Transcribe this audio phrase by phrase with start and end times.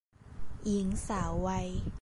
[0.67, 1.69] หญิงสาววัย